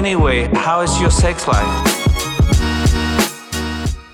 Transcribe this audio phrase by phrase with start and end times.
[0.00, 1.66] Anyway, how is your sex life?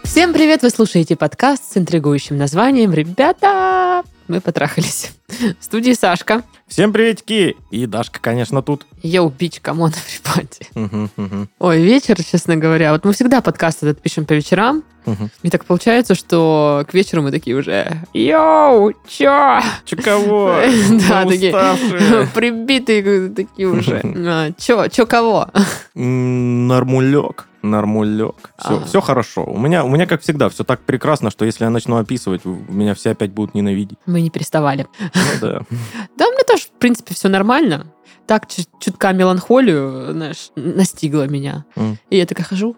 [0.03, 0.63] Всем привет!
[0.63, 3.86] Вы слушаете подкаст с интригующим названием «Ребята,
[4.29, 5.13] мы потрахались».
[5.29, 6.43] В студии Сашка.
[6.69, 7.57] Всем приветики!
[7.71, 8.87] И Дашка, конечно, тут.
[9.03, 9.93] Yo, bitch, come on,
[10.27, 10.67] everybody.
[10.75, 12.93] Мгм, мгм, Ой, вечер, честно говоря.
[12.93, 14.83] Вот мы всегда подкаст этот пишем по вечерам.
[15.05, 15.31] мгм.
[15.43, 20.57] И так получается, что к вечеру мы такие уже «Yo, чё?» Чё кого?
[21.09, 21.53] Да, Мы такие
[22.35, 24.01] прибитые такие уже.
[24.05, 25.49] А, Чё, чё кого?
[25.95, 27.47] Нормулек.
[27.71, 28.51] Нормулек.
[28.59, 28.85] Все, А.
[28.85, 29.45] все хорошо.
[29.45, 32.95] У меня, у меня, как всегда, все так прекрасно, что если я начну описывать, меня
[32.95, 33.99] все опять будут ненавидеть.
[34.07, 34.87] Мы не переставали.
[35.01, 35.61] Ну да.
[36.17, 37.87] Да, у меня тоже, в принципе, все нормально.
[38.27, 38.47] Так
[38.81, 41.65] чутка меланхолию, знаешь, настигла меня.
[42.11, 42.77] И я такая хожу.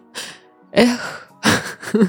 [0.71, 1.31] Эх.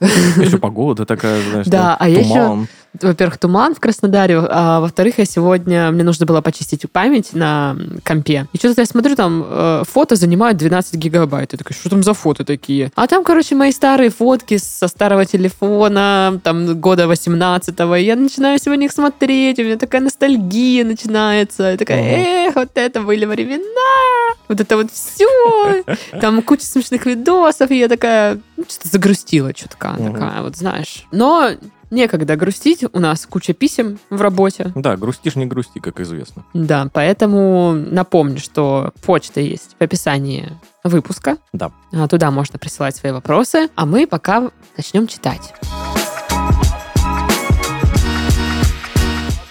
[0.00, 2.66] Еще погода такая, знаешь, Да, а я еще-.
[3.00, 8.46] Во-первых, туман в Краснодаре, а во-вторых, я сегодня, мне нужно было почистить память на компе.
[8.52, 11.52] И что-то я смотрю, там э, фото занимают 12 гигабайт.
[11.52, 12.92] Я такая, что там за фото такие?
[12.94, 17.96] А там, короче, мои старые фотки со старого телефона, там, года 18-го.
[17.96, 21.70] И я начинаю сегодня их смотреть, у меня такая ностальгия начинается.
[21.72, 24.34] Я такая, эх, вот это были времена!
[24.48, 25.82] Вот это вот все!
[26.20, 31.04] Там куча смешных видосов, и я такая, ну, что-то загрустила чутка, такая, вот знаешь.
[31.10, 31.50] Но
[31.90, 34.72] некогда грустить, у нас куча писем в работе.
[34.74, 36.44] Да, грустишь, не грусти, как известно.
[36.54, 41.38] Да, поэтому напомню, что почта есть в описании выпуска.
[41.52, 41.72] Да.
[41.92, 45.54] А, Туда можно присылать свои вопросы, а мы пока начнем читать.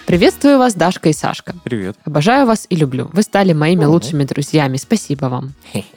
[0.06, 1.54] Приветствую вас, Дашка и Сашка.
[1.64, 1.96] Привет.
[2.04, 3.08] Обожаю вас и люблю.
[3.14, 3.94] Вы стали моими Ого.
[3.94, 4.76] лучшими друзьями.
[4.76, 5.54] Спасибо вам.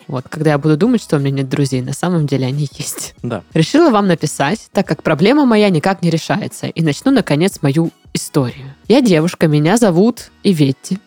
[0.08, 3.16] Вот, когда я буду думать, что у меня нет друзей, на самом деле они есть.
[3.22, 3.44] Да.
[3.54, 8.74] Решила вам написать, так как проблема моя никак не решается, и начну, наконец, мою историю.
[8.88, 11.00] Я девушка, меня зовут Иветти.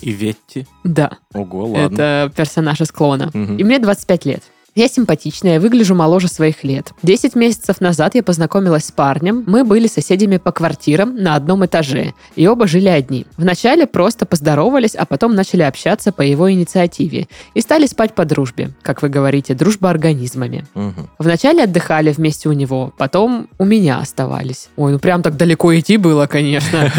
[0.00, 0.66] И Ветти.
[0.84, 1.94] Да, Ого, ладно.
[1.94, 3.30] это персонаж из клона.
[3.34, 3.56] Мгм.
[3.56, 4.42] И мне 25 лет.
[4.76, 6.92] Я симпатичная, выгляжу моложе своих лет.
[7.04, 9.44] Десять месяцев назад я познакомилась с парнем.
[9.46, 12.12] Мы были соседями по квартирам на одном этаже.
[12.34, 13.24] И оба жили одни.
[13.36, 17.28] Вначале просто поздоровались, а потом начали общаться по его инициативе.
[17.54, 18.70] И стали спать по дружбе.
[18.82, 20.66] Как вы говорите, дружба организмами.
[20.74, 21.08] Мгм.
[21.20, 24.70] Вначале отдыхали вместе у него, потом у меня оставались.
[24.74, 26.90] Ой, ну прям так далеко идти было, конечно.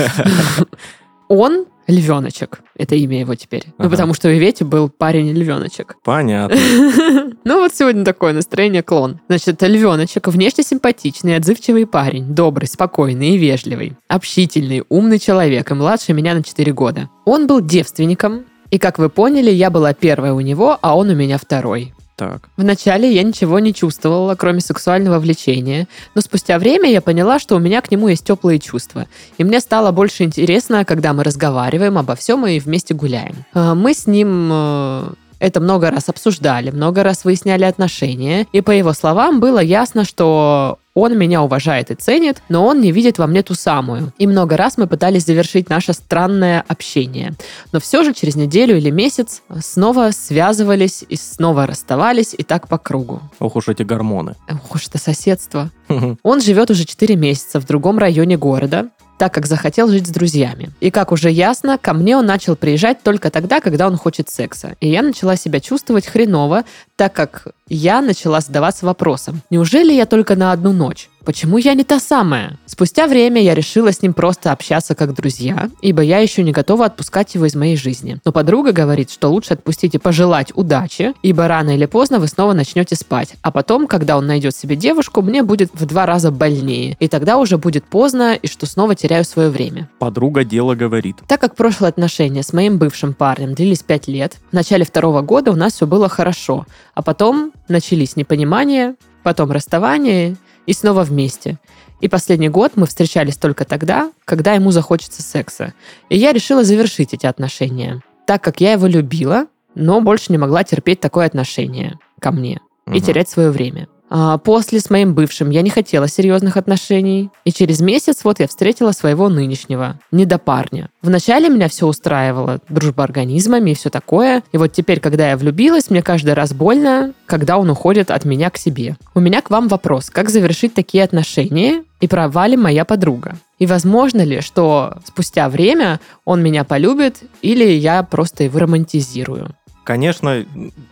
[1.28, 2.62] Он львеночек.
[2.78, 3.64] Это имя его теперь.
[3.78, 3.90] Ну, Ага.
[3.90, 5.98] потому что у Ивети был парень-львеночек.
[6.04, 6.58] Понятно.
[7.48, 9.20] Ну, вот сегодня такое настроение клон.
[9.28, 16.14] Значит, львеночек, внешне симпатичный, отзывчивый парень, добрый, спокойный и вежливый, общительный, умный человек и младше
[16.14, 17.10] меня на 4 года.
[17.24, 21.16] Он был девственником, и, как вы поняли, я была первая у него, а он у
[21.16, 21.94] меня второй.
[22.16, 22.44] Так.
[22.56, 27.60] Вначале я ничего не чувствовала, кроме сексуального влечения, но спустя время я поняла, что у
[27.60, 29.08] меня к нему есть теплые чувства.
[29.38, 33.44] И мне стало больше интересно, когда мы разговариваем обо всем и вместе гуляем.
[33.54, 38.72] А, Мы с ним э, это много раз обсуждали, много раз выясняли отношения, и по
[38.72, 43.28] его словам было ясно, что он меня уважает и ценит, но он не видит во
[43.28, 44.14] мне ту самую.
[44.18, 47.34] И много раз мы пытались завершить наше странное общение.
[47.74, 52.78] Но все же через неделю или месяц снова связывались и снова расставались, и так по
[52.78, 53.22] кругу.
[53.40, 54.36] Ох уж эти гормоны.
[54.50, 55.70] Ох уж это соседство.
[56.24, 60.72] Он живет уже 4 месяца в другом районе города, так как захотел жить с друзьями.
[60.80, 64.76] И как уже ясно, ко мне он начал приезжать только тогда, когда он хочет секса.
[64.80, 66.66] И я начала себя чувствовать хреново,
[66.96, 71.10] так как я начала задаваться вопросом, неужели я только на одну ночь?
[71.26, 72.60] Почему я не та самая?
[72.68, 76.86] Спустя время я решила с ним просто общаться как друзья, ибо я еще не готова
[76.86, 78.20] отпускать его из моей жизни.
[78.24, 82.54] Но подруга говорит, что лучше отпустить и пожелать удачи, ибо рано или поздно вы снова
[82.54, 83.34] начнете спать.
[83.42, 86.96] А потом, когда он найдет себе девушку, мне будет в два раза больнее.
[87.00, 89.90] И тогда уже будет поздно, и что снова теряю свое время.
[89.98, 91.18] Подруга дело говорит.
[91.28, 95.52] Так как прошлые отношения с моим бывшим парнем длились пять лет, в начале второго года
[95.52, 100.36] у нас все было хорошо, а потом начались непонимания, потом расставание
[100.66, 101.60] и снова вместе.
[102.02, 105.74] И последний год мы встречались только тогда, когда ему захочется секса.
[106.10, 110.64] И я решила завершить эти отношения, так как я его любила, но больше не могла
[110.64, 113.02] терпеть такое отношение ко мне и Мгм.
[113.02, 113.88] терять свое время.
[114.10, 117.30] А, После с моим бывшим я не хотела серьезных отношений.
[117.44, 120.90] И через месяц вот я встретила своего нынешнего, недопарня.
[121.02, 124.44] Вначале меня все устраивало, дружба организмами и все такое.
[124.52, 128.50] И вот теперь, когда я влюбилась, мне каждый раз больно, когда он уходит от меня
[128.50, 128.96] к себе.
[129.14, 133.38] У меня к вам вопрос, как завершить такие отношения и права моя подруга?
[133.58, 139.56] И возможно ли, что спустя время он меня полюбит или я просто его романтизирую?
[139.86, 140.44] Конечно,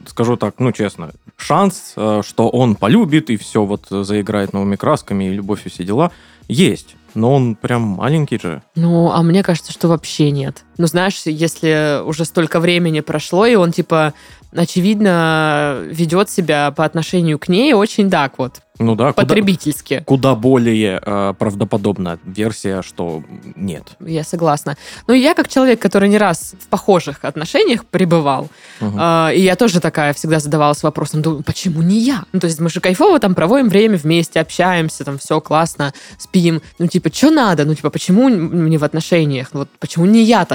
[0.05, 5.25] скажу так, ну честно, шанс, э, что он полюбит и все вот заиграет новыми красками,
[5.25, 6.11] и любовь и все дела,
[6.47, 6.95] есть.
[7.15, 8.61] Но он прям маленький же.
[8.75, 10.63] Ну, а мне кажется, что вообще нет.
[10.77, 14.13] Ну, знаешь, если уже столько времени прошло, и он, типа,
[14.55, 20.03] очевидно, ведет себя по отношению к ней очень так вот, Ну да, куда, потребительски.
[20.05, 23.23] куда более э, правдоподобная версия, что
[23.55, 23.83] нет.
[23.99, 24.77] Я согласна.
[25.07, 28.49] Ну, я как человек, который не раз в похожих отношениях пребывал,
[28.79, 28.97] Мгм.
[28.99, 32.23] а, и я тоже такая всегда задавалась вопросом, думаю, почему не я?
[32.33, 36.61] Ну, то есть мы же кайфово там проводим время вместе, общаемся, там все классно, спим.
[36.79, 37.65] Ну, типа, что надо?
[37.65, 39.49] Ну, типа, почему мне в отношениях?
[39.53, 40.45] Вот почему не я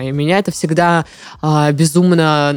[0.00, 1.04] И Меня это всегда
[1.42, 2.54] а, безумно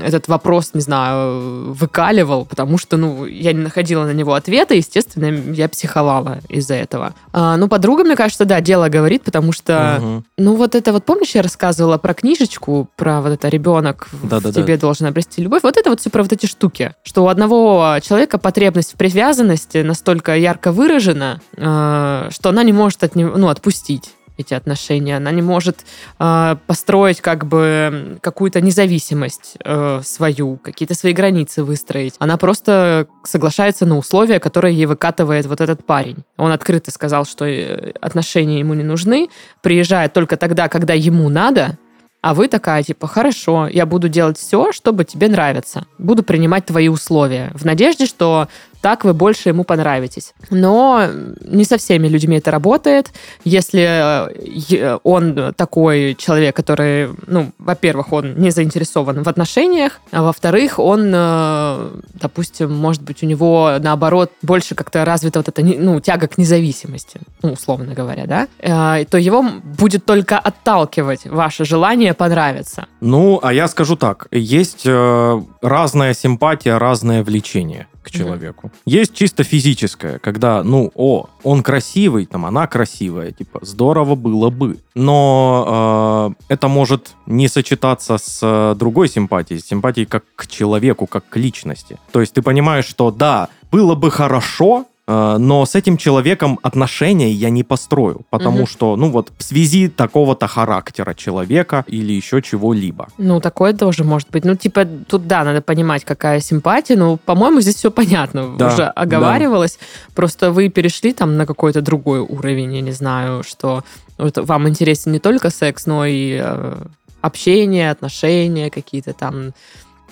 [0.00, 5.26] этот вопрос, не знаю, выкаливал, потому что, ну, я не находила на него ответа, естественно,
[5.52, 7.14] я психовала из-за этого.
[7.32, 10.24] А, ну, подруга, мне кажется, да, дело говорит, потому что Мгм.
[10.38, 14.62] ну вот это вот, помнишь, я рассказывала про книжечку, про вот это ребенок в Да-да-да.
[14.62, 15.62] тебе должен обрести любовь.
[15.62, 16.94] Вот это вот все про вот эти штуки.
[17.02, 23.02] Что у одного человека потребность в привязанности настолько ярко выражена, э, что она не может
[23.04, 25.16] от него, ну, отпустить эти отношения.
[25.16, 25.84] Она не может
[26.18, 32.14] э, построить как бы какую-то независимость э, свою, какие-то свои границы выстроить.
[32.18, 36.24] Она просто соглашается на условия, которые ей выкатывает вот этот парень.
[36.36, 39.28] Он открыто сказал, что э, отношения ему не нужны,
[39.62, 41.78] приезжает только тогда, когда ему надо,
[42.26, 45.86] а вы такая, типа, хорошо, я буду делать все, чтобы тебе нравиться.
[45.96, 47.52] Буду принимать твои условия.
[47.54, 48.48] В надежде, что
[48.80, 50.34] так вы больше ему понравитесь.
[50.50, 51.06] Но
[51.40, 53.12] не со всеми людьми это работает.
[53.44, 60.78] Если э, он такой человек, который, ну, во-первых, он не заинтересован в отношениях, а во-вторых,
[60.78, 66.28] он, э, допустим, может быть, у него, наоборот, больше как-то развита вот эта, ну, тяга
[66.28, 72.86] к независимости, ну, условно говоря, да, э, то его будет только отталкивать ваше желание понравиться.
[73.00, 74.28] Ну, а я скажу так.
[74.30, 78.70] Есть разная симпатия, разное влечение к человеку.
[78.84, 84.78] Есть чисто физическое, когда, ну, о, он красивый, там, она красивая, типа, здорово было бы.
[84.94, 91.06] Но э, это может не сочетаться с э, другой симпатией, с симпатией как к человеку,
[91.06, 91.98] как к личности.
[92.12, 97.50] То есть ты понимаешь, что да, было бы хорошо, но с этим человеком отношения я
[97.50, 98.66] не построю, потому Мгм.
[98.66, 103.08] что, ну вот, в связи такого-то характера человека или еще чего-либо.
[103.18, 104.44] Ну, такое тоже может быть.
[104.44, 106.96] Ну, типа, тут, да, надо понимать, какая симпатия.
[106.96, 108.56] Ну, по-моему, здесь все понятно.
[108.58, 109.78] Да, Уже оговаривалось.
[110.14, 113.84] Просто вы перешли там на какой-то другой уровень, я не знаю, что
[114.18, 116.84] вам интересен не только секс, но и э,
[117.20, 119.52] общение, отношения какие-то там э,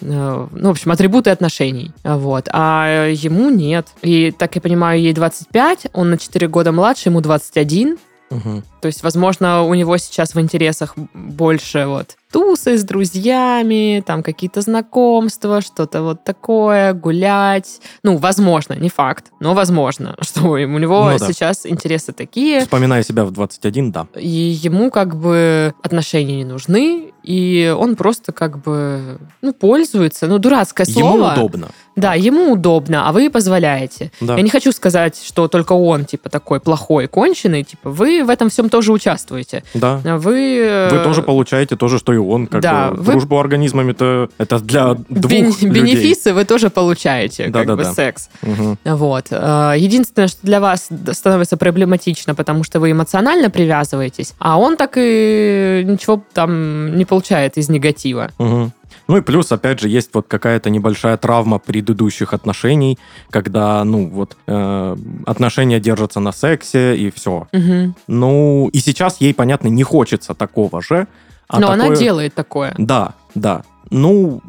[0.01, 1.93] ну, в общем, атрибуты отношений.
[2.03, 2.49] Вот.
[2.53, 3.89] А ему нет.
[4.03, 7.99] И, так я понимаю, ей 25, он на 4 года младше, ему 21.
[8.31, 8.65] Мгм.
[8.85, 14.61] То есть, возможно, у него сейчас в интересах больше вот тусы с друзьями, там какие-то
[14.61, 17.81] знакомства, что-то вот такое, гулять.
[18.03, 21.27] Ну, возможно, не факт, но возможно, что у него Ну да.
[21.27, 24.07] сейчас интересы такие, Вспоминая себя в 21, да.
[24.17, 30.27] и ему как бы отношения не нужны, и он просто как бы, ну, пользуется.
[30.27, 31.15] Ну, дурацкое слово.
[31.15, 31.69] Ему удобно.
[31.97, 34.13] Да, ему удобно, а вы позволяете.
[34.21, 34.37] Да.
[34.37, 37.63] Я не хочу сказать, что только он, типа, такой плохой, конченый.
[37.65, 39.63] Типа, вы в этом всем тоже участвуете.
[39.75, 40.01] Да.
[40.03, 40.59] Вы...
[40.59, 42.49] э, Вы тоже получаете то же, что и он.
[42.49, 45.71] Как да, бы, вы- Дружбу организмами-то это для двух бен- людей.
[45.71, 47.93] Бенефисы вы тоже получаете, как бы Да-да-да.
[47.95, 48.29] секс.
[48.43, 48.77] Мгм.
[48.85, 49.27] Вот.
[49.31, 54.95] Э, Единственное, что для вас становится проблематично, потому что вы эмоционально привязываетесь, а он так
[54.97, 58.31] и ничего там не получает из негатива.
[58.39, 58.73] Мгм.
[59.09, 62.99] Ну и плюс, опять же, есть вот какая-то небольшая травма предыдущих отношений,
[63.31, 64.97] когда, ну, вот, э,
[65.27, 67.47] отношения держатся на сексе и все.
[67.53, 67.95] Мгм.
[68.09, 71.07] Ну, и сейчас ей, понятно, не хочется такого же.
[71.47, 72.75] а Но она такое- делает такое.
[72.79, 73.63] Да, да.
[73.91, 74.41] Ну,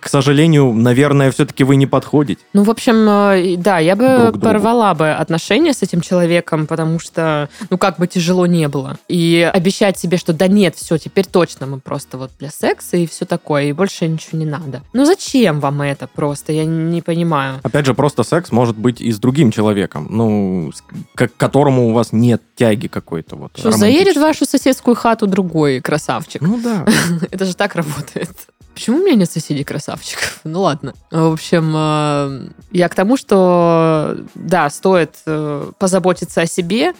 [0.00, 2.40] к сожалению, наверное, все-таки вы не подходите.
[2.52, 4.40] Ну, в общем, э, да, я бы Друг другу.
[4.40, 8.98] порвала бы отношения с этим человеком, потому что, ну, как бы тяжело не было.
[9.08, 13.06] И обещать себе, что да нет, все, теперь точно мы просто вот для секса и
[13.06, 14.82] все такое, и больше ничего не надо.
[14.92, 16.52] Ну, зачем вам это просто?
[16.52, 17.60] Я не понимаю.
[17.62, 20.72] Опять же, просто секс может быть и с другим человеком, ну,
[21.14, 23.52] к которому у вас нет тяги какой-то вот.
[23.58, 26.40] Что, заедет в вашу соседскую хату другой красавчик?
[26.40, 26.86] Ну да.
[27.30, 28.30] Это же так работает.
[28.74, 30.40] Почему у меня нет соседей красавчиков?
[30.44, 30.94] Ну ладно.
[31.10, 36.94] В общем, э, я к тому, что да, стоит э, позаботиться о себе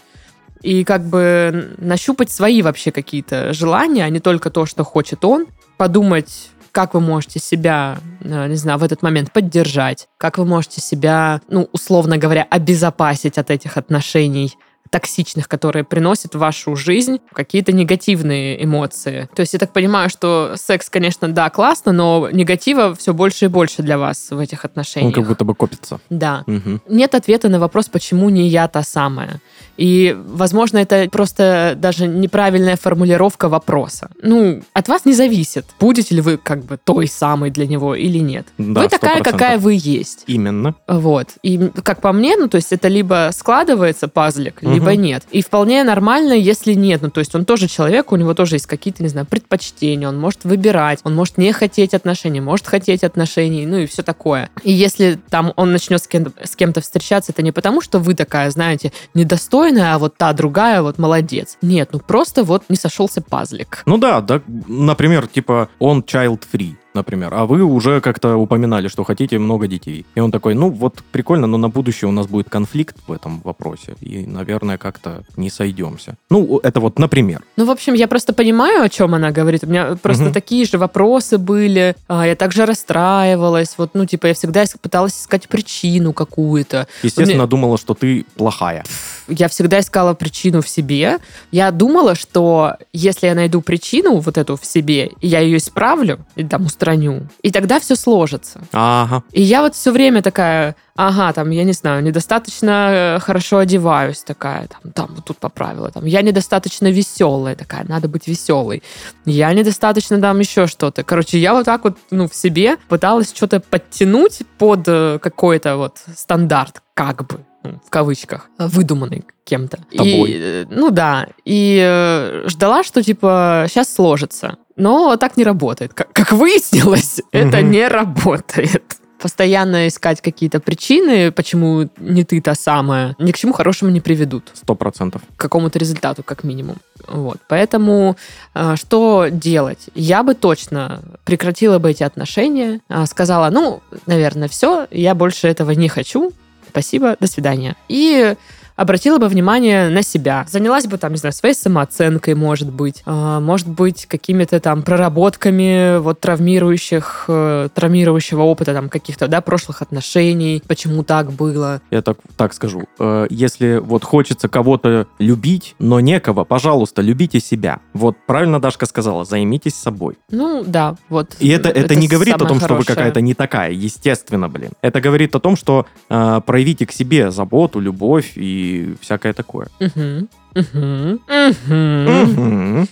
[0.62, 5.46] и как бы нащупать свои вообще какие-то желания, а не только то, что хочет он.
[5.78, 10.80] Подумать, как вы можете себя, э, не знаю, в этот момент поддержать, как вы можете
[10.80, 14.56] себя, ну, условно говоря, обезопасить от этих отношений
[14.90, 19.28] токсичных, которые приносят в вашу жизнь какие-то негативные эмоции.
[19.34, 23.48] То есть я так понимаю, что секс, конечно, да, классно, но негатива все больше и
[23.48, 25.14] больше для вас в этих Он отношениях.
[25.14, 26.00] как будто бы копится.
[26.10, 26.42] Да.
[26.46, 26.82] Мгм.
[26.88, 29.40] Нет ответа на вопрос, почему не я та самая.
[29.76, 34.10] И, возможно, это просто даже неправильная формулировка вопроса.
[34.22, 38.18] Ну, от вас не зависит, будете ли вы как бы той самой для него или
[38.18, 38.46] нет.
[38.58, 39.22] Да, вы такая, 100%.
[39.22, 40.24] какая вы есть.
[40.26, 40.74] Именно.
[40.88, 41.28] Вот.
[41.42, 44.79] И как по мне, ну, то есть это либо складывается пазлик, Мгм.
[44.80, 45.24] Либо нет.
[45.30, 47.02] И вполне нормально, если нет.
[47.02, 50.18] Ну, то есть он тоже человек, у него тоже есть какие-то, не знаю, предпочтения, он
[50.18, 54.50] может выбирать, он может не хотеть отношений, может хотеть отношений, ну и все такое.
[54.62, 58.14] И если там он начнет с кем-то, с кем-то встречаться, это не потому, что вы
[58.14, 61.56] такая, знаете, недостойная, а вот та другая вот молодец.
[61.62, 63.82] Нет, ну просто вот не сошелся пазлик.
[63.86, 69.38] Ну да, да, например, типа он child-free, например, а вы уже как-то упоминали, что хотите
[69.38, 70.06] много детей.
[70.14, 73.40] И он такой, ну вот прикольно, но на будущее у нас будет конфликт в этом
[73.44, 76.16] вопросе, и, наверное, как-то не сойдемся.
[76.30, 77.42] Ну, это вот, например.
[77.56, 79.64] Ну, в общем, я просто понимаю, о чем она говорит.
[79.64, 80.32] У меня просто Мгм.
[80.32, 81.94] такие же вопросы были.
[82.08, 83.74] А, Я также расстраивалась.
[83.78, 86.86] Вот, ну, типа, я всегда пыталась искать причину какую-то.
[87.02, 88.84] Естественно, думала, что ты плохая.
[89.30, 91.18] Я всегда искала причину в себе.
[91.50, 96.44] Я думала, что если я найду причину вот эту в себе, я ее исправлю, и
[96.44, 98.60] там устраню, и тогда все сложится.
[98.72, 99.22] Ага.
[99.32, 104.22] И я вот все время такая, ага, там, я не знаю, недостаточно э, хорошо одеваюсь,
[104.22, 108.82] такая, там, там, вот тут поправила, там, я недостаточно веселая, такая, надо быть веселой.
[109.24, 111.02] Я недостаточно там еще что-то.
[111.02, 115.98] Короче, я вот так вот, ну, в себе пыталась что-то подтянуть под э, какой-то вот
[116.16, 119.78] стандарт, как бы, в кавычках, выдуманный кем-то.
[119.96, 120.30] Тобой.
[120.30, 124.56] И, э, ну да, и э, ждала, что типа сейчас сложится.
[124.76, 125.92] Но так не работает.
[125.92, 128.82] Как, как выяснилось, это не работает.
[129.20, 134.44] Постоянно искать какие-то причины, почему не ты та самая, ни к чему хорошему не приведут.
[134.54, 135.20] Сто процентов.
[135.36, 136.76] К какому-то результату, как минимум.
[137.06, 137.36] Вот.
[137.48, 138.16] Поэтому
[138.54, 139.90] э, что делать?
[139.94, 145.72] Я бы точно прекратила бы эти отношения, э, сказала, ну, наверное, все, я больше этого
[145.72, 146.32] не хочу.
[146.70, 147.76] Спасибо, до свидания.
[147.88, 148.34] И
[148.80, 150.46] обратила бы внимание на себя.
[150.48, 153.02] Занялась бы там, не знаю, своей самооценкой, может быть.
[153.04, 159.82] А, Может быть, какими-то там проработками вот травмирующих, э, травмирующего опыта там каких-то, да, прошлых
[159.82, 161.82] отношений, почему так было.
[161.90, 162.84] Я так, так скажу.
[162.98, 167.80] Э, Если вот хочется кого-то любить, но некого, пожалуйста, любите себя.
[167.92, 170.16] Вот правильно Дашка сказала, займитесь собой.
[170.30, 171.36] Ну, да, вот.
[171.38, 172.96] И это, это, не говорит о том, что вы хорошее.
[172.96, 174.70] какая-то не такая, естественно, блин.
[174.80, 178.69] Это говорит о том, что э, проявите к себе заботу, любовь и
[179.00, 179.68] всякое такое.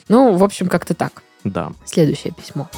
[0.09, 1.23] Ну, в общем, как-то так.
[1.45, 1.73] Да.
[1.85, 2.69] Следующее письмо.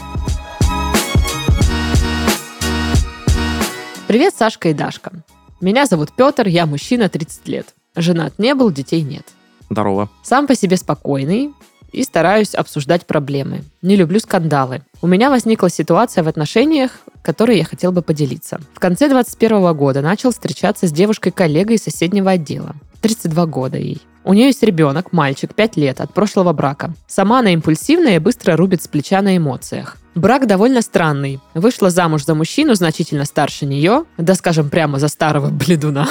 [4.06, 5.12] Привет, Сашка и Дашка.
[5.60, 7.74] Меня зовут Петр, я мужчина, 30 лет.
[7.94, 9.26] Женат не был, детей нет.
[9.68, 10.08] Здорово.
[10.22, 11.52] Сам по себе спокойный
[11.92, 13.62] и стараюсь обсуждать проблемы.
[13.82, 14.82] Не люблю скандалы.
[15.02, 18.60] У меня возникла ситуация в отношениях, которой я хотел бы поделиться.
[18.74, 22.74] В конце 21 года начал встречаться с девушкой-коллегой из соседнего отдела.
[23.02, 24.00] 32 года ей.
[24.22, 26.92] У нее есть ребенок, мальчик, 5 лет, от прошлого брака.
[27.06, 29.96] Сама она импульсивная и быстро рубит с плеча на эмоциях.
[30.14, 31.38] Брак довольно странный.
[31.54, 36.08] Вышла замуж за мужчину значительно старше нее, да скажем прямо за старого бледуна,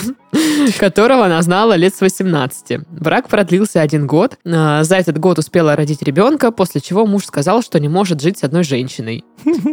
[0.79, 2.87] которого она знала лет с 18.
[2.89, 4.37] Брак продлился один год.
[4.45, 8.39] А, За этот год успела родить ребенка, после чего муж сказал, что не может жить
[8.39, 9.25] с одной женщиной.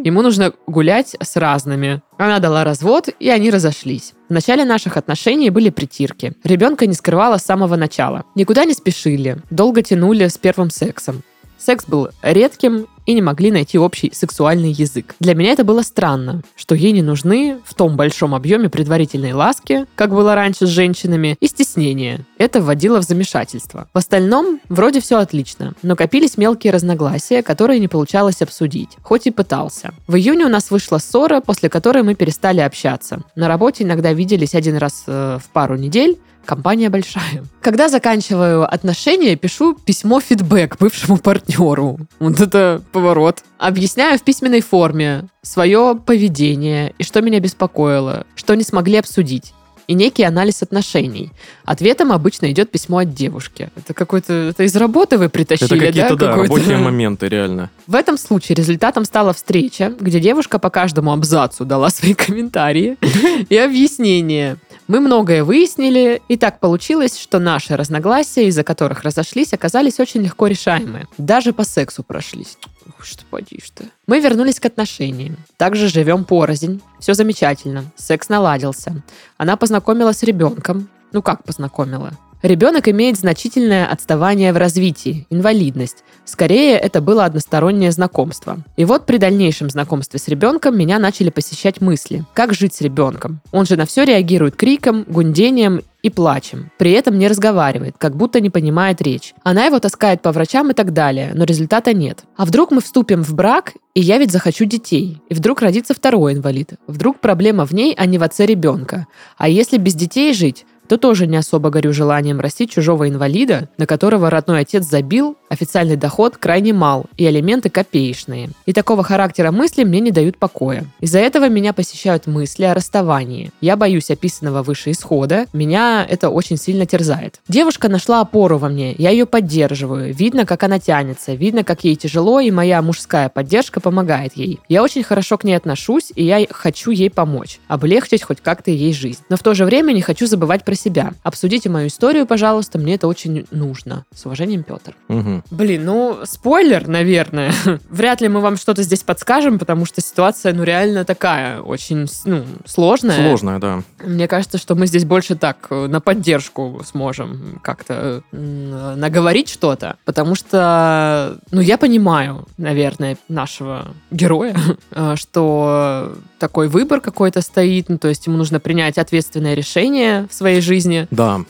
[0.05, 2.03] Ему нужно гулять с разными.
[2.19, 4.15] Она дала развод, и они разошлись.
[4.29, 6.35] В начале наших отношений были притирки.
[6.45, 8.25] Ребенка не скрывала с самого начала.
[8.35, 11.23] Никуда не спешили, долго тянули с первым сексом.
[11.59, 15.15] Секс был редким и не могли найти общий сексуальный язык.
[15.21, 19.87] Для меня это было странно, что ей не нужны в том большом объеме предварительной ласки,
[19.95, 22.21] как было раньше с женщинами, и стеснения.
[22.39, 23.89] Это вводило в замешательство.
[23.95, 29.31] В остальном, вроде все отлично, но копились мелкие разногласия, которые не получалось обсудить, хоть и
[29.31, 29.95] пытался.
[30.07, 33.23] В июне у нас вышла ссора, после которой мы перестали общаться.
[33.37, 37.45] На работе иногда виделись один раз э, в пару недель, Компания большая.
[37.61, 41.99] Когда заканчиваю отношения, пишу письмо-фидбэк бывшему партнеру.
[42.21, 43.43] Вот это поворот.
[43.59, 49.53] Объясняю в письменной форме свое поведение и что меня беспокоило, что не смогли обсудить
[49.87, 51.31] и некий анализ отношений.
[51.65, 53.71] Ответом обычно идет письмо от девушки.
[53.77, 54.33] Это какой-то...
[54.33, 56.55] Это из работы вы притащили, Это какие-то, да, какой-то?
[56.55, 57.71] рабочие моменты, реально.
[57.87, 62.97] В этом случае результатом стала встреча, где девушка по каждому абзацу дала свои комментарии
[63.49, 64.57] и объяснения.
[64.89, 70.47] Мы многое выяснили, и так получилось, что наши разногласия, из-за которых разошлись, оказались очень легко
[70.47, 71.07] решаемы.
[71.19, 72.57] Даже по сексу прошлись.
[73.03, 73.85] Что подишь ты.
[74.07, 75.37] Мы вернулись к отношениям.
[75.57, 76.81] Также живем порознь.
[77.01, 77.85] Все замечательно.
[77.97, 79.03] Секс наладился.
[79.37, 80.89] Она познакомилась с ребенком.
[81.13, 82.13] Ну как познакомила?
[82.43, 86.05] Ребенок имеет значительное отставание в развитии, инвалидность.
[86.27, 88.59] Скорее, это было одностороннее знакомство.
[88.77, 92.25] И вот при дальнейшем знакомстве с ребенком меня начали посещать мысли.
[92.35, 93.41] Как жить с ребенком?
[93.53, 96.71] Он же на все реагирует криком, гундением и плачем.
[96.79, 99.35] При этом не разговаривает, как будто не понимает речь.
[99.45, 102.25] Она его таскает по врачам и так далее, но результата нет.
[102.37, 105.21] А вдруг мы вступим в брак, и я ведь захочу детей.
[105.29, 106.75] И вдруг родится второй инвалид.
[106.87, 109.07] Вдруг проблема в ней, а не в отце ребенка.
[109.37, 113.87] А если без детей жить, то тоже не особо горю желанием растить чужого инвалида, на
[113.87, 118.51] которого родной отец забил, официальный доход крайне мал и алименты копеечные.
[118.67, 120.85] И такого характера мысли мне не дают покоя.
[121.01, 123.51] Из-за этого меня посещают мысли о расставании.
[123.61, 127.41] Я боюсь описанного выше исхода, меня это очень сильно терзает.
[127.49, 131.97] Девушка нашла опору во мне, я ее поддерживаю, видно, как она тянется, видно, как ей
[131.97, 134.61] тяжело, и моя мужская поддержка помогает ей.
[134.69, 138.93] Я очень хорошо к ней отношусь, и я хочу ей помочь, облегчить хоть как-то ей
[138.93, 139.23] жизнь.
[139.29, 141.13] Но в то же время не хочу забывать про себя.
[141.23, 144.05] Обсудите мою историю, пожалуйста, мне это очень нужно.
[144.15, 144.95] С уважением, Петр.
[145.09, 145.43] Мгм.
[145.51, 147.53] Блин, ну, спойлер, наверное.
[147.91, 152.45] Вряд ли мы вам что-то здесь подскажем, потому что ситуация, ну, реально такая, очень, ну,
[152.65, 153.17] сложная.
[153.17, 153.83] Сложная, да.
[154.05, 160.35] Мне кажется, что мы здесь больше так э, на поддержку сможем как-то наговорить что-то, потому
[160.35, 164.57] что, ну, я понимаю, наверное, нашего героя,
[164.91, 170.35] э, что такой выбор какой-то стоит, ну, то есть ему нужно принять ответственное решение в
[170.35, 171.45] своей жизни, Да,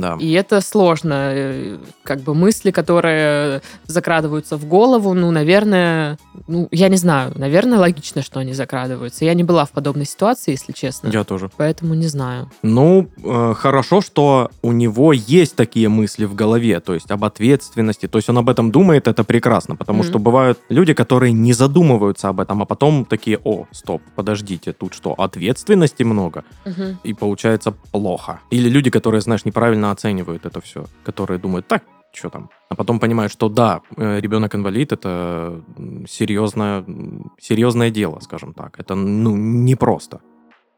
[0.00, 0.16] да.
[0.20, 1.14] и это сложно.
[1.32, 7.78] Э, Как бы мысли, которые закрадываются в голову, ну, наверное, ну, я не знаю, наверное,
[7.78, 9.24] логично, что они закрадываются.
[9.24, 11.08] Я не была в подобной ситуации, если честно.
[11.08, 11.50] Я тоже.
[11.56, 12.50] Поэтому не знаю.
[12.62, 18.06] Ну, э, хорошо, что у него есть такие мысли в голове, то есть об ответственности.
[18.08, 20.08] То есть он об этом думает, это прекрасно, потому Мгм.
[20.08, 24.94] что бывают люди, которые не задумываются об этом, а потом такие, о, стоп, подождите, тут
[24.94, 26.44] что, ответственности много?
[27.04, 28.40] И получается плохо.
[28.50, 31.82] Или люди, которые, знаешь, неправильно оценивают это все, которые думают, так,
[32.12, 32.50] что там?
[32.68, 36.84] А потом понимают, что да, э, ребенок-инвалид это м, серьезное,
[37.38, 38.78] серьезное дело, скажем так.
[38.80, 40.20] Это, ну, непросто.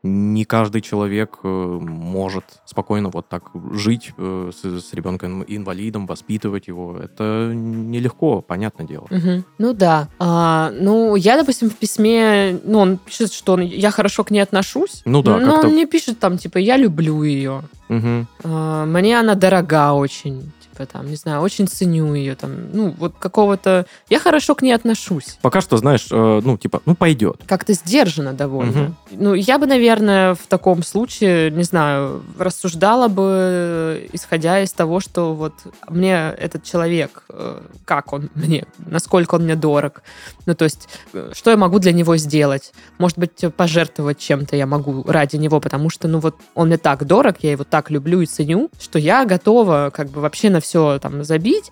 [0.05, 6.97] Не каждый человек э, может спокойно вот так жить э, с, с ребенком-инвалидом, воспитывать его.
[6.99, 9.07] Это нелегко, понятное дело.
[9.11, 9.45] Мгм.
[9.59, 10.09] Ну да.
[10.19, 14.41] А, ну, я, допустим, в письме, ну, он пишет, что он- я хорошо к ней
[14.41, 15.03] отношусь.
[15.05, 17.63] Ну да, Но он не пишет там, типа, я люблю ее.
[17.89, 18.27] Мгм.
[18.43, 20.51] А, мне она дорога очень.
[20.83, 22.35] Типа, там, не знаю, очень ценю ее.
[22.35, 23.87] Там, ну, вот какого-то...
[24.09, 25.39] Я хорошо к ней отношусь.
[25.43, 27.41] Пока что, знаешь, э, ну, типа, ну, пойдет.
[27.47, 28.73] Как-то сдержанно довольно.
[28.73, 28.97] Мгм.
[29.13, 35.35] Ну, я бы, наверное, в таком случае, не знаю, рассуждала бы, исходя из того, что
[35.35, 35.55] вот
[35.89, 40.03] мне этот человек, э, как он мне, насколько он мне дорог.
[40.47, 42.73] Ну, то есть, э, что я могу для него сделать?
[42.99, 47.07] Может быть, пожертвовать чем-то я могу ради него, потому что, ну, вот он мне так
[47.07, 50.72] дорог, я его так люблю и ценю, что я готова как бы вообще на все
[51.01, 51.71] там забить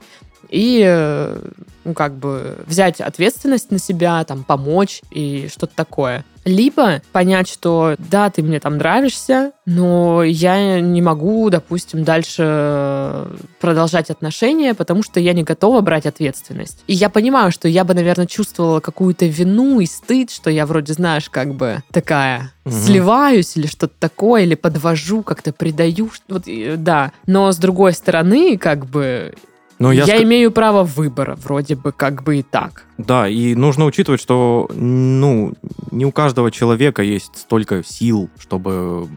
[0.49, 1.41] и, э,
[1.85, 6.25] ну, как бы взять ответственность на себя, там, помочь и что-то такое.
[6.44, 13.26] Либо понять, что да, ты мне там нравишься, но я не могу, допустим, дальше
[13.61, 16.83] продолжать отношения, потому что я не готова брать ответственность.
[16.87, 20.94] И я понимаю, что я бы, наверное, чувствовала какую-то вину и стыд, что я вроде,
[20.94, 22.74] знаешь, как бы такая Мгм.
[22.74, 26.11] сливаюсь или что-то такое, или подвожу, как-то предаю.
[26.29, 26.44] Вот,
[26.76, 27.12] да.
[27.26, 29.35] Но с другой стороны, как бы,
[29.81, 32.85] Но я, я, ска- имею право выбора, вроде бы, как бы и так.
[32.99, 35.55] Да, и нужно учитывать, что, ну,
[35.90, 39.09] не у каждого человека есть столько сил, чтобы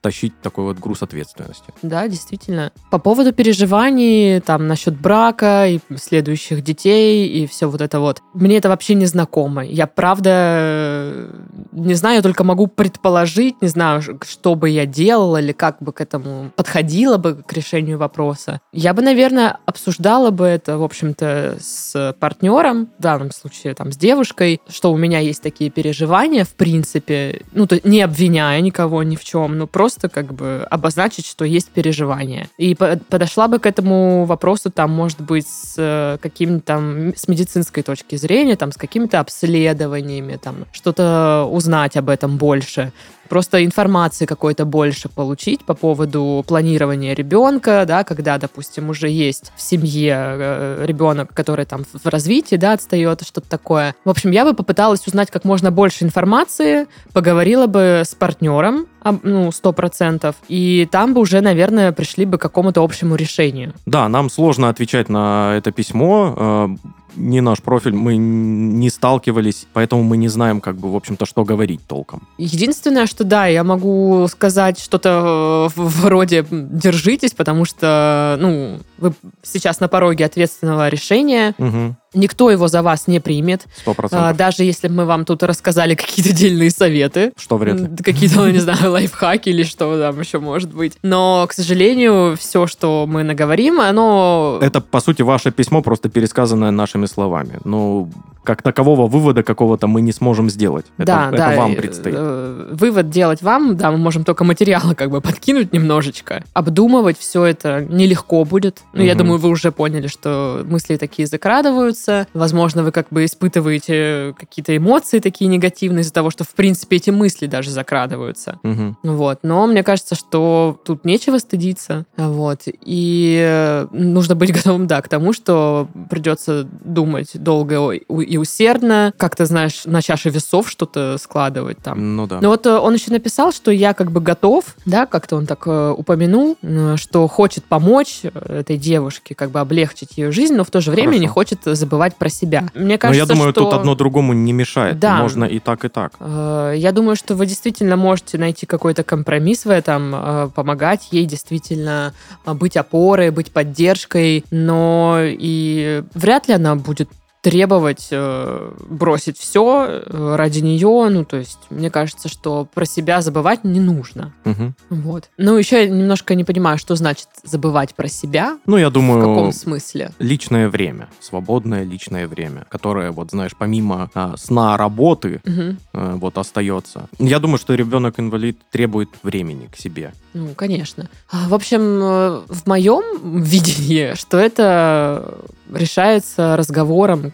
[0.00, 1.64] тащить такой вот груз ответственности.
[1.82, 2.72] Да, действительно.
[2.90, 8.22] По поводу переживаний, там, насчет брака и следующих детей и все вот это вот.
[8.34, 9.64] Мне это вообще не знакомо.
[9.64, 11.30] Я, правда, э,
[11.72, 15.92] не знаю, я только могу предположить, не знаю, что бы я делала или как бы
[15.92, 18.60] к этому подходила бы к решению вопроса.
[18.72, 23.96] Я бы, наверное, обсуждала бы это, в общем-то, с партнером, в данном случае, там, с
[23.96, 29.16] девушкой, что у меня есть такие переживания, в принципе, ну, то не обвиняя никого ни
[29.16, 32.48] в чем, но просто как бы обозначить, что есть переживания.
[32.58, 37.28] И по- подошла бы к этому вопросу, там, может быть, с э, каким-то там, с
[37.28, 42.92] медицинской точки зрения, там, с какими-то обследованиями, там, что-то узнать об этом больше
[43.30, 49.62] просто информации какой-то больше получить по поводу планирования ребенка, да, когда, допустим, уже есть в
[49.62, 53.94] семье э, ребенок, который там в развитии, да, отстает, что-то такое.
[54.04, 58.86] В общем, я бы попыталась узнать как можно больше информации, поговорила бы с партнером,
[59.22, 63.72] ну, сто процентов, и там бы уже, наверное, пришли бы к какому-то общему решению.
[63.86, 66.76] Да, нам сложно отвечать на это письмо.
[67.16, 71.26] Э, не наш профиль, мы не сталкивались, поэтому мы не знаем, как бы, в общем-то,
[71.26, 72.28] что говорить толком.
[72.38, 79.80] Единственное, что да, я могу сказать что-то в- вроде «держитесь», потому что, ну, вы сейчас
[79.80, 81.94] на пороге ответственного решения, Угу.
[82.14, 84.36] никто его за вас не примет, Сто А, процентов.
[84.36, 87.88] даже если мы вам тут рассказали какие-то дельные советы, Что вряд ли.
[88.02, 90.94] какие-то, ну, не знаю, лайфхаки или что там еще может быть.
[91.02, 94.58] Но, к сожалению, все, что мы наговорим, оно...
[94.62, 97.58] Это, по сути, ваше письмо, просто пересказанное нашими словами.
[97.64, 98.10] Ну,
[98.42, 100.86] как такового вывода какого-то мы не сможем сделать.
[100.96, 102.14] Это, да, это да, вам э, предстоит.
[102.18, 106.42] э, Вывод делать вам, да, мы можем только материалы как бы подкинуть немножечко.
[106.54, 108.80] Обдумывать все это нелегко будет.
[108.92, 112.26] Ну, я думаю, вы уже поняли, что мысли такие закрадываются.
[112.34, 117.10] Возможно, вы как бы испытываете какие-то эмоции такие негативные из-за того, что, в принципе, эти
[117.10, 118.58] мысли даже закрадываются.
[118.62, 118.96] Мгм.
[119.02, 119.40] Вот.
[119.42, 122.06] Но мне кажется, что тут нечего стыдиться.
[122.16, 122.62] Вот.
[122.66, 129.82] И нужно быть готовым, да, к тому, что придется думать долго и усердно, как-то, знаешь,
[129.84, 132.16] на чаше весов что-то складывать там.
[132.16, 132.40] Ну да.
[132.40, 135.66] Но вот э, он еще написал, что я как бы готов, да, как-то он так
[135.66, 140.70] э, упомянул, э, что хочет помочь этой девушке, как бы облегчить ее жизнь, но в
[140.70, 141.22] то же время Хорошо.
[141.22, 142.68] не хочет забывать про себя.
[142.74, 143.64] Мне Но кажется, я думаю, что...
[143.64, 144.98] тут одно другому не мешает.
[144.98, 145.16] Да.
[145.18, 146.12] Можно и так, и так.
[146.20, 151.26] Э, Я думаю, что вы действительно можете найти какой-то компромисс в этом, э, помогать ей
[151.26, 152.14] действительно
[152.44, 157.08] э, быть опорой, быть поддержкой, но и вряд ли она будет
[157.42, 161.08] требовать э, бросить все ради нее.
[161.10, 164.32] Ну, то есть, мне кажется, что про себя забывать не нужно.
[164.44, 164.74] Мгм.
[164.90, 165.30] Вот.
[165.38, 168.58] Ну, еще я немножко не понимаю, что значит забывать про себя.
[168.66, 170.12] Ну, я В думаю, каком смысле?
[170.18, 175.78] личное время, свободное личное время, которое, вот, знаешь, помимо а, сна, работы, Мгм.
[175.94, 177.08] э, вот, остается.
[177.18, 180.12] Я думаю, что ребенок-инвалид требует времени к себе.
[180.32, 181.08] Ну, конечно.
[181.30, 185.38] А, В общем, э, в моем видении, что это
[185.72, 187.32] решается разговором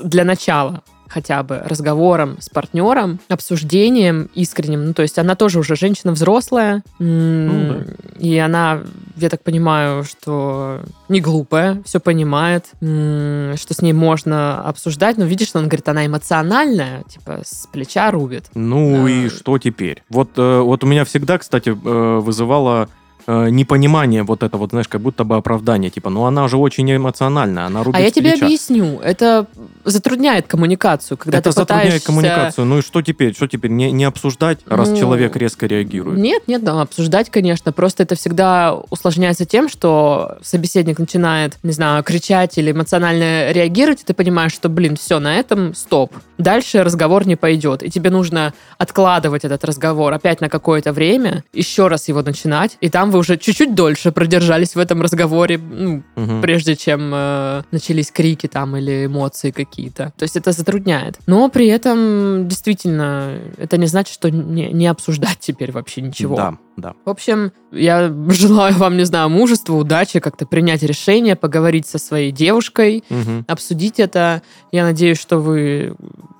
[0.00, 4.86] для начала хотя бы разговором с партнером, обсуждением искренним.
[4.86, 7.84] Ну, то есть она тоже уже женщина взрослая, Ну да.
[8.18, 8.80] и она,
[9.16, 15.16] я так понимаю, что не глупая, все понимает, что с ней можно обсуждать.
[15.18, 18.46] Но видишь, он говорит, она эмоциональная, типа с плеча рубит.
[18.54, 19.10] Ну Да.
[19.10, 20.02] и что теперь?
[20.08, 22.88] Вот, э, вот у меня всегда, кстати, э, вызывало
[23.26, 25.90] э, непонимание вот это вот, знаешь, как будто бы оправдание.
[25.90, 28.46] Типа, ну она же очень эмоциональная, она рубит А я тебе плеча.
[28.46, 29.00] объясню.
[29.00, 29.46] Это
[29.84, 32.06] затрудняет коммуникацию, когда это ты затрудняет пытаешься...
[32.06, 32.64] коммуникацию.
[32.64, 33.34] Ну и что теперь?
[33.34, 33.70] Что теперь?
[33.70, 36.18] Не, не обсуждать, раз Ну, человек резко реагирует?
[36.18, 37.72] Нет, нет, да, обсуждать, конечно.
[37.72, 44.04] Просто это всегда усложняется тем, что собеседник начинает, не знаю, кричать или эмоционально реагировать, и
[44.04, 46.14] ты понимаешь, что, блин, все, на этом стоп.
[46.38, 47.82] Дальше разговор не пойдет.
[47.82, 52.88] И тебе нужно откладывать этот разговор опять на какое-то время, еще раз его начинать, и
[52.88, 56.42] там вы уже чуть-чуть дольше продержались в этом разговоре, ну, Мгм.
[56.42, 60.12] прежде чем э, начались крики там или эмоции какие-то.
[60.16, 61.18] То есть это затрудняет.
[61.26, 66.36] Но при этом действительно это не значит, что не, не обсуждать теперь вообще ничего.
[66.36, 66.92] Да, да.
[67.04, 72.32] В общем, я желаю вам, не знаю, мужества, удачи, как-то принять решение, поговорить со своей
[72.32, 73.44] девушкой, Мгм.
[73.48, 74.42] обсудить это.
[74.72, 75.94] Я надеюсь, что вы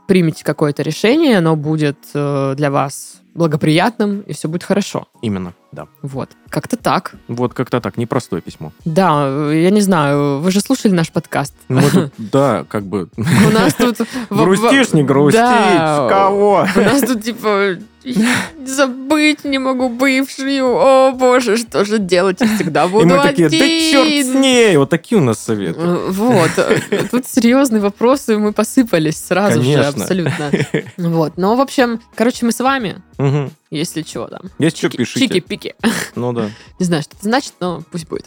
[0.06, 5.08] примете какое-то решение, оно будет э, для вас благоприятным, и все будет хорошо.
[5.22, 5.86] Именно, да.
[6.02, 6.30] Вот.
[6.48, 7.14] Как-то так.
[7.28, 8.72] Вот как-то так, непростое письмо.
[8.84, 11.54] Да, я не знаю, вы же слушали наш подкаст?
[11.68, 13.08] Ну, мы тут, да, как бы...
[13.16, 13.98] У нас тут...
[14.30, 16.08] Грустишь, не грустишь, Да.
[16.08, 16.66] кого?
[16.74, 17.76] У нас тут типа
[18.66, 20.64] забыть не могу бывшую.
[20.76, 22.40] О боже, что же делать?
[22.40, 23.90] Я всегда буду И мы такие, да один».
[23.92, 24.76] черт с ней!
[24.76, 25.78] Вот такие у нас советы.
[25.80, 26.50] Э, Вот.
[27.10, 30.02] Тут серьезные вопросы, мы посыпались сразу же, Конечно.
[30.02, 30.50] абсолютно.
[30.96, 31.32] Вот.
[31.36, 33.50] Ну, в общем, короче, мы с вами, Мгм.
[33.70, 34.42] если чего там.
[34.58, 35.26] Если что, пишите.
[35.26, 35.74] Чики-пики.
[36.14, 36.50] Ну да.
[36.78, 38.26] Не знаю, что это значит, но пусть будет.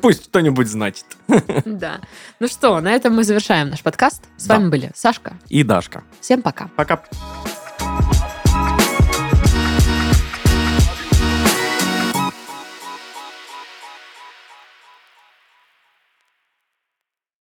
[0.00, 1.04] Пусть кто-нибудь значит.
[1.64, 2.00] Да.
[2.40, 4.22] Ну что, на этом мы завершаем наш подкаст.
[4.36, 5.36] С вами были Сашка.
[5.48, 6.04] И Дашка.
[6.20, 6.68] Всем пока.
[6.76, 7.02] Пока.